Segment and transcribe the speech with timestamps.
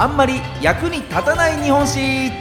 [0.00, 2.32] あんまり役に立たない日本史。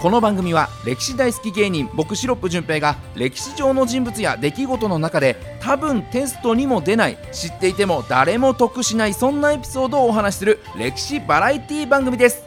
[0.00, 12.42] この番組は歴史大好き芸人僕シロップ純平が歴史上の人物や出来事の中で多分テストにも出ない知っていても誰も得しないそんなエピソードをお話しする歴史バラエティ番組です。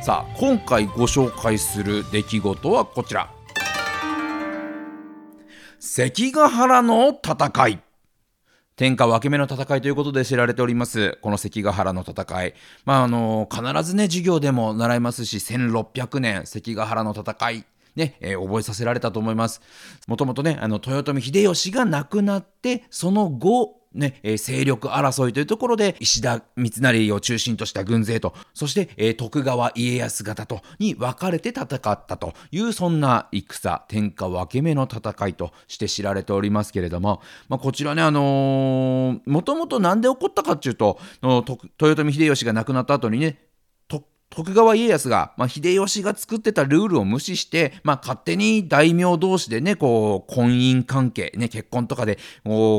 [0.00, 3.28] さあ今回ご紹介する出来事はこちら。
[5.80, 7.89] 関ヶ原の戦い。
[8.80, 12.54] 天下分け目の戦いということで知られております、この関ヶ原の戦い。
[12.86, 17.66] まあ、あの、必ずね、授業でも習いますし、1600年関ヶ原の戦い。
[17.94, 19.60] ね、えー、覚えさせられたと思います。
[20.06, 41.44] もともとね、あの、豊臣秀吉が亡くなって、その後、ね、えー、勢力争いというところで、石田三成を中心とした軍勢と、そして、えー、徳川家康方と、に分かれて戦ったという、そんな戦、天下分け目の戦いとして知られておりますけれども、まあ、こちらね、あのー、もともと何で起こったかっていうと、の
[41.80, 43.38] 豊臣秀吉が亡くなった後にね、
[44.30, 52.16] 徳川家康が、まあ、秀吉が作ってたルールを無視して、まあ、勝手に大名同士でね、こう、婚姻関係、ね、結婚とかで、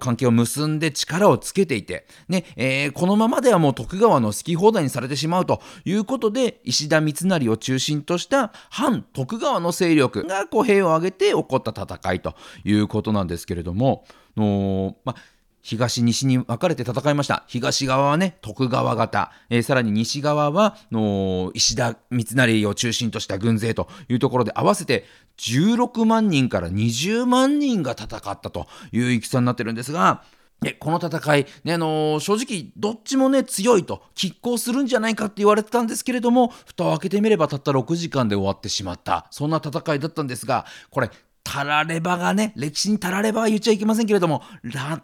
[0.00, 14.04] 関係を結んで力をつけていて、ね、えー、このままではもう徳川の好き放題にされてしまうということで、石田三成を中心とした反徳川の勢力が、こう、兵を挙げて起こった戦いということなんですけれども、
[14.36, 15.35] のまあ
[15.66, 17.42] 東西に分かれて戦いました。
[17.48, 25.04] 東側はね、徳川方、えー、さらに西側はの石田三成を中心とした軍勢というところで合わせて
[25.38, 30.22] 16万人から20万人が戦ったという戦になってるんですが、
[30.60, 41.10] でこの戦い、ねあのー、正直どっちもね強いと拮抗するんじゃないかって言われてたんですけれども蓋を開けてみればたった6時間で終わってしまったそんな戦いだったんですがこれ
[41.46, 44.42] たらればがね、歴史にたらればは言っちゃいけませんけれども、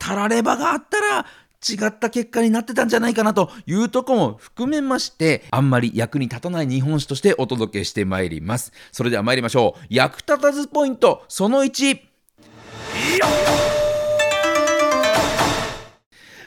[0.00, 1.24] たらればがあったら、
[1.64, 8.72] 違った結果になってたんじゃないかなというとこも含めまして、あんまり役に立たない日本史としてお届けしてまいります。
[8.90, 9.86] それでは参りましょう。
[9.88, 12.00] 役立たずポイント、その1。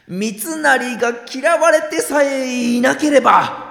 [0.09, 3.64] 三成が嫌われてさえいなければ、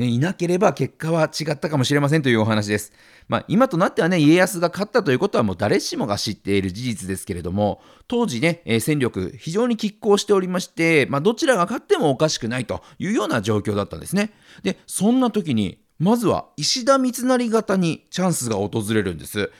[0.00, 2.92] ね、いなければ結果は違ったかもしれませんというお話です。
[3.28, 14.32] まあ、今となってはね、家康が勝ったということはもう誰しもが知っている事実ですけれども、当時ね、えー、戦力非常に拮抗しておりまして、まあ、どちらが勝ってもおかしくないというような状況だったんですね。
[14.62, 19.52] で、そんな時に、まずは石田三成型にチャンスが訪れるんです。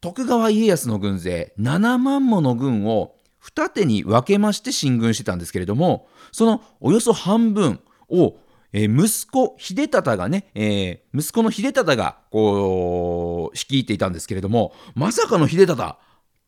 [0.00, 8.36] 徳川家康の軍勢7万もの軍を二手に分けまして進軍してたんですけれども、そのおよそ半分を
[8.72, 15.98] えー、息子秀忠がね、えー、息子の秀忠がこう率いていたんですけれどもまさかの秀忠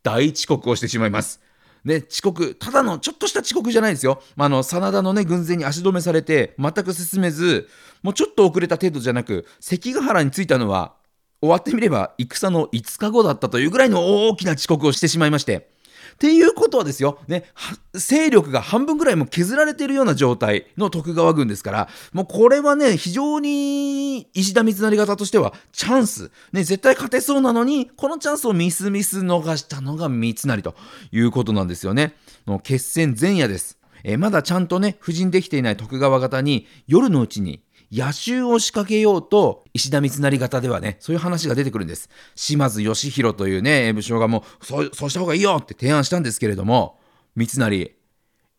[0.02, 1.40] 大遅刻をしてしまいます。
[1.84, 4.22] で遅刻ただのちょっとした遅刻じゃないですよ。
[4.36, 7.68] あの真田のね軍勢に足止めされて全く進めず
[8.02, 10.94] もうちょっと遅れた程度じゃなく関ヶ原に着いたのは
[11.40, 15.70] 終わってみれば戦の5日後だったというぐらいの大きな遅刻をしてしまいまして。
[16.20, 17.44] っていうことはですよ、ね、
[17.94, 30.74] 勢力が半分ぐらいも削られているような状態の徳川軍ですから、もうこれはね、非常に石田三成型としてはチャンス、ね、絶対勝てそうなのに、このチャンスをミスミス逃したのが三成と
[31.10, 32.14] いうことなんですよね。
[32.46, 33.78] の決戦前夜です。
[34.04, 42.08] えまだちゃんとね、布陣できていない徳川方に夜のうちに野襲を仕掛けようと、石田三成方ではね、そういう話が出てくるんです。
[42.36, 47.00] 島津義弘というね、武将がもう、そうそうした方がいいよって提案したんですけれども、
[47.34, 47.76] 三成、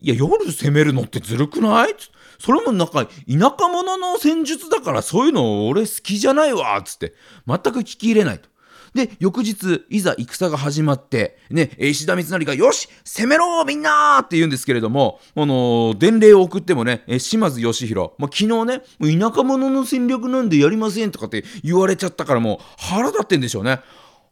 [0.03, 1.95] いや、夜攻めるのってずるくない？
[2.39, 7.13] それもなんか、田舎者の戦術だからそういうの俺好きじゃないわっつって、
[7.47, 8.49] 全く聞き入れないと。
[8.93, 23.79] で、翌日、いざ戦が始まって、ね、石田三成が、よし攻めろみんなって言うんですけれども、あのー、伝令を送ってもね、島津義弘、まあ、昨日ね、田舎者の戦略なんでやりませんとかって言われちゃったからもう腹立ってんでしょうね。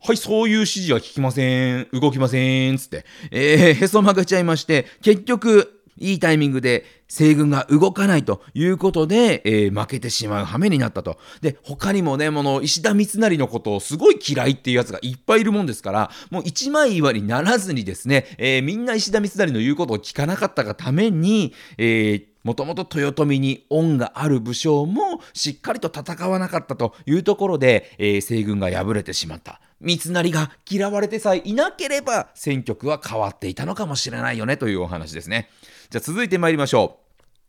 [0.02, 1.88] はい、そういう指示は聞きません。
[1.92, 2.78] 動きません。
[2.78, 3.06] つって。
[3.32, 11.18] えー、へそ曲げちゃいまして、結局、いいタイミングで西軍が動かないということで、えー、負けてしまう羽目になったと。
[11.42, 29.60] で、他にもね、もの石田三成のことをすごい嫌いっていうやつがいっぱいいるもんですから、もう一枚岩にならずにですね、えー、みんな石田三成の言うことを聞かなかったがために、えーもともと豊臣に恩がある武将もしっかりと戦わなかったというところで、えー、西軍が敗れてしまった。
[29.82, 35.50] 三成が嫌われてさえいなければ戦局は変わっていたのかもしれないよねというお話ですね。
[35.90, 37.00] じゃあ続いて参りましょ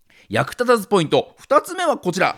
[0.08, 0.12] う。
[0.30, 1.36] 役立たずポイント。
[1.46, 2.34] 2つ目はこちら。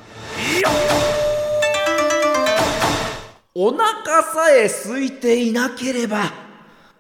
[3.55, 6.25] お腹さえ空いていなければ。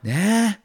[0.04, 0.62] ねえ。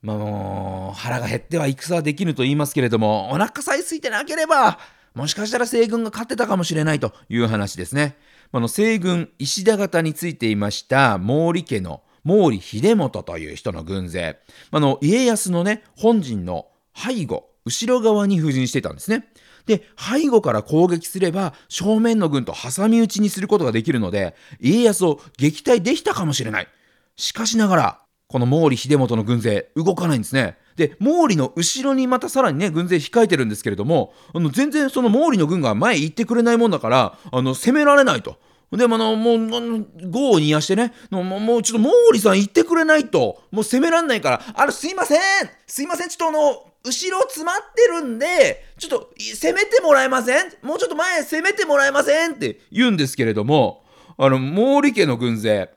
[0.00, 4.78] まあもう腹が減っては戦はできぬと言いますけれどもお腹さえ空いてなければ
[5.14, 8.16] もしかしたら西軍が勝ってたかもしれないという話ですね。
[8.52, 14.38] あの西軍石田方についていました毛利家の毛利秀元という人の軍勢。
[14.70, 19.28] あの家康のね本陣の背後後ろ側に布陣してたんですね。
[19.66, 26.68] で背後から攻撃すれば正面の軍と挟み撃ちにすることができるので家康を撃退できたかもしれない。
[27.16, 30.56] しかしながらこの毛利秀元の軍勢動かないんですね。
[30.76, 38.38] で毛利の後ろにまたさらにね軍勢控えてるんですけれどもあの全然その毛利の軍が前行ってくれないもんだからあの攻められないと。
[38.70, 40.92] でもあのもう業を煮やしてね。
[41.10, 43.42] もうもうちょっと毛利さん行ってくれないと。
[43.50, 44.42] もう攻めらんないから。
[44.54, 45.20] あのすいません。
[45.66, 46.08] すいません。
[46.08, 48.66] ちょっとあの後ろ詰まってるんで。
[48.78, 50.52] ちょっと攻めてもらえません？
[50.62, 53.84] もうちょっと前攻めてもらえませんって言うんですけれども。
[54.18, 55.70] あの毛利家の軍勢。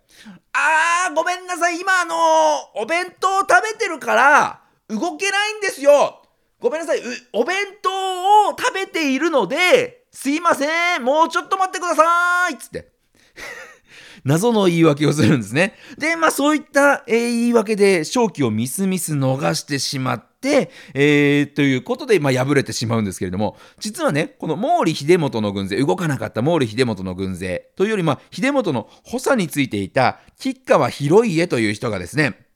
[0.53, 1.79] あーごめんなさい。
[1.79, 2.15] 今あの
[2.75, 6.23] お弁当食べてるから動けないんですよ。
[6.59, 7.01] ごめんなさい。
[7.31, 7.89] お弁当
[8.49, 11.03] を食べているのですいません。
[11.03, 12.57] もうちょっと待ってください。
[12.57, 12.91] つって。
[14.23, 15.75] 謎の言い訳をするんですね。
[15.97, 32.50] で、まあそういった、えー、言い訳で勝機をみすみす逃してしまって、えー、ということで、まあ、敗れてしまうんですけれども、実はね、この毛利秀元の軍勢、動かなかった毛利秀元の軍勢というより、まあ、秀元の補佐についていた吉川広家という人がですね、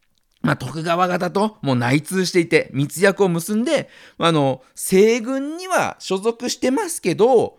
[0.45, 3.89] まあ、徳川方ともう内通していて、密約を結んで、
[4.19, 7.57] あの、西軍には所属してますけど、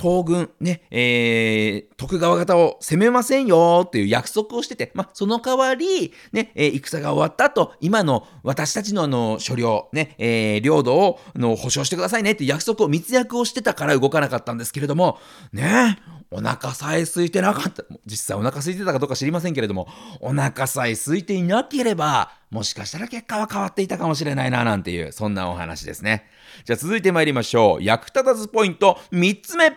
[0.00, 15.18] 東軍、ね、えー、徳川方を攻めませんよっていう約束をしてて、まあ、その代わり、ね、えー、戦が終わった後、今の私たちのあの、所領、ね、えー、領土をの保証してくださいねっていう約束を、密約をしてたから動かなかったんですけれども、
[15.52, 15.98] ね、
[16.30, 17.84] お腹さえ空いてなかった。
[18.04, 19.88] 実際お腹空いてたかどうか知りませんけれども、
[20.20, 26.26] お腹さえ空いていなければ、もしかしたら結果は変わっていたかもしれないな、なんていう、そんなお話ですね。
[26.64, 27.82] じゃあ続いて参りましょう。
[27.82, 29.72] 役立たずポイント3つ目。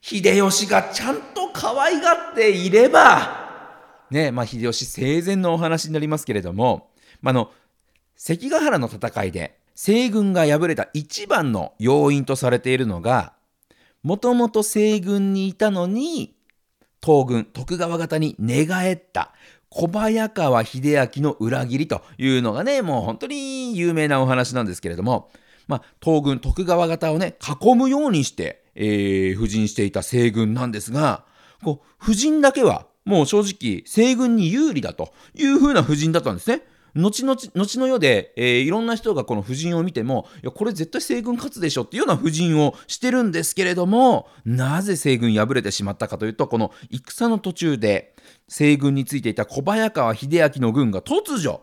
[0.00, 3.42] 秀吉がちゃんと可愛がっていれば、
[4.10, 6.90] ね、まあ、秀吉生前のお話になりますけれども、
[7.20, 7.50] まあの、
[8.16, 13.32] 関ヶ原の戦いで西軍が敗れた一番の要因とされているのが、
[14.02, 16.34] もともと西軍にいたのに、
[17.04, 19.32] 東軍、徳川方に寝返った
[19.68, 25.30] 小早川秀明の裏切りというのがね、もう本当に有名なお話なんですけれども、
[25.68, 31.24] まあ、東軍徳川方をね囲むようにして、えー、布陣していた西軍なんですが
[31.62, 36.62] こう布陣だけはもう正直西軍に有利だという風な布陣だったんですね。
[36.94, 48.14] 後々後の世で、えー、いろんな人がこの布陣を見てもいやこれ絶対西軍勝つでしょっていうような布陣をしてるんですけれどもなぜ西軍敗れてしまったかというとこの戦の途中で
[48.48, 51.60] 西軍についていた小早川秀明の軍が突如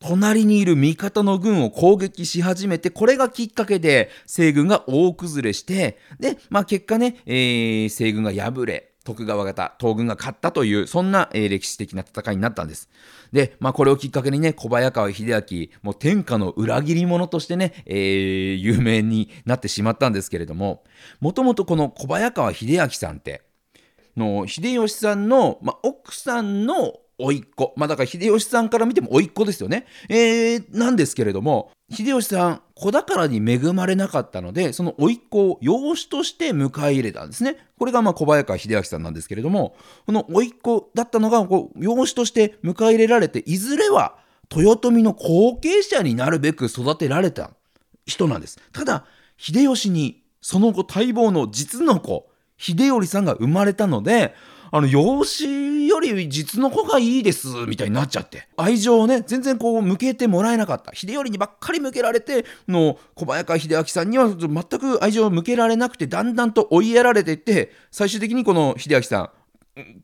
[0.00, 12.88] 隣にいる味方の軍を攻撃し始めて、これがきっかけで西軍が大崩れして、で、まあ結果ね、えー、西軍が敗れ、徳川方、東軍が勝ったという、そんな、えー、歴史的な戦いになったんです。
[13.32, 20.84] で、まあこれをきっかけにね、小早川秀明、もう天下の裏切り者としてね、えー、有名になってしまったんですけれども、
[21.20, 23.42] もともとこの小早川秀明さんって、
[24.16, 27.74] の秀吉さんの、まあ、奥さんの甥っ子。
[27.76, 29.86] まあだから秀吉さんから見ても甥っ子ですよね。
[30.08, 37.56] えー、なんですけれども、秀吉さん、子宝に恵まれなかったので、その甥っ子を養子として迎え入れたんですね。
[37.78, 39.74] これがまあ小早川秀明さんなんですけれども、
[40.06, 44.16] この甥っ子だったのが、こう養子として迎え入れられて、いずれは
[44.54, 47.50] 豊臣の後継者になるべく育てられた
[48.06, 48.60] 人なんです。
[48.72, 49.04] ただ、
[49.36, 54.34] 秀吉にその後待望の実の子、秀頼さんが生まれたので、
[54.72, 58.48] あの、養子より実の子がいいです、みたいになっちゃって。
[58.56, 60.94] 愛情をね、全然こう、向けてもらえなかった。
[60.94, 64.48] 秀頼にばっかり向けられて、の、小早川秀明さんには全
[64.80, 69.30] く愛情を向けられなくて、だんだんと追いやられていって、最終的にこの秀明さん、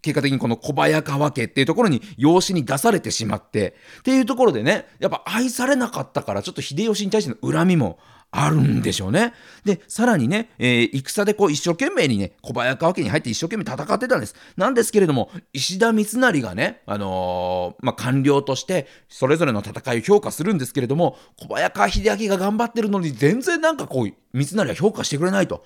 [0.03, 7.99] 結果的にこの小早川家っていうところに養子に出されてしまってっていうところでねやっぱ愛されなかったからちょっと秀吉に対しての恨みも
[8.39, 9.33] あるんでしょうね。
[9.65, 14.35] で、さらにね、えー、戦でこう一生懸命にね、小早川家に入って一生懸命戦ってたんです。
[14.57, 25.65] なんですけれども、石田三成がね、あのー、まあ、官僚としてそれぞれの戦いを評価するんですけれども、小早川秀明が頑張ってるのに全然なんかこう、三成は評価してくれないと。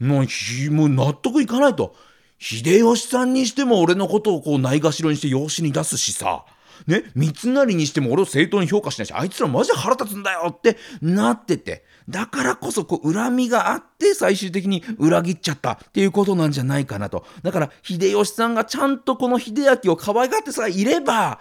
[0.00, 1.94] もう、もう納得いかないと。
[2.38, 6.44] 秀吉さんにしても俺のことをこうないがしろにして養子に出すしさ。
[6.86, 17.24] ね、三成にしても俺を正当に評価しないし、あいつらマジで腹立つんだよってなってて、だからこそこう恨みがあって最終的に裏切っちゃったっていうことなんじゃないかなと。
[17.42, 21.40] だから秀吉さんがちゃんとこの秀明を可愛がってさえいれば、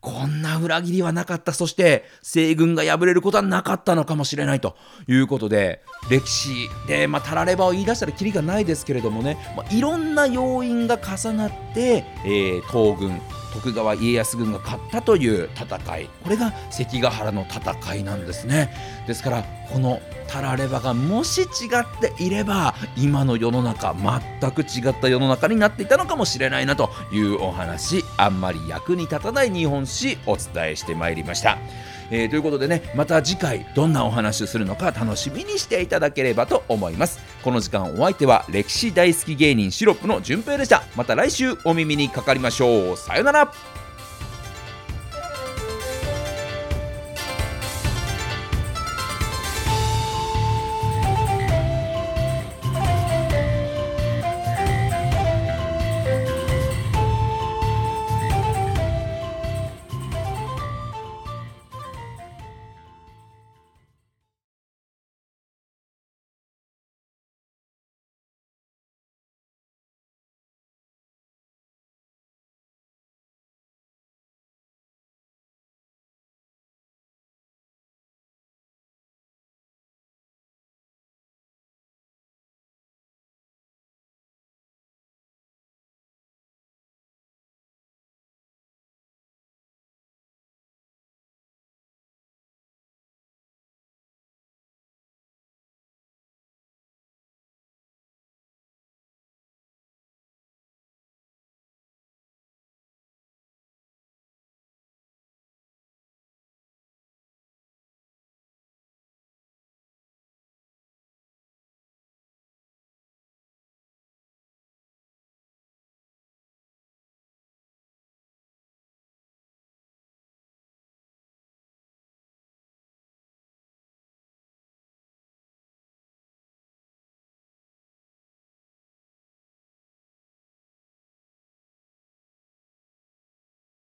[0.00, 1.52] こんな裏切りはなかった。
[1.52, 4.76] そして、西軍が敗れることはなかったのかもしれないと
[5.08, 13.20] いうことで、歴史で、まあ、たらればを言い出したらきりがないですけれどもね、まあ、いろんな要因が重なって、えー、東軍、
[13.52, 16.10] 徳川家康軍が勝ったという戦い。
[16.22, 18.72] これが関ヶ原の戦いなんですね。
[19.06, 21.46] ですからこのタラレバがもし違っ
[22.00, 31.58] ていれば今の世の中全く違った世の中になっていたのかもしれないなというお話あんまり役に立たない日本史お伝えしてまいりました。
[32.10, 37.20] えー、ということでねまた次回どんなお話をするのか楽しみにしていただければと思います。
[37.42, 40.82] この時間お相手は歴史大好き芸人シロップの順平でした。
[40.96, 42.96] また来週お耳にかかりましょう。
[42.96, 43.52] さよなら。